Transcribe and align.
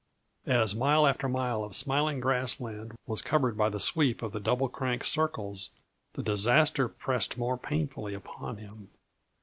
As 0.47 0.73
mile 0.73 1.05
after 1.05 1.29
mile 1.29 1.63
of 1.63 1.75
smiling 1.75 2.19
grass 2.19 2.59
land 2.59 2.97
was 3.05 3.21
covered 3.21 3.55
by 3.55 3.69
the 3.69 3.79
sweep 3.79 4.23
of 4.23 4.31
the 4.31 4.39
Double 4.39 4.67
Crank 4.67 5.03
circles, 5.03 5.69
the 6.13 6.23
disaster 6.23 6.89
pressed 6.89 7.37
more 7.37 7.55
painfully 7.55 8.15
upon 8.15 8.57
him. 8.57 8.89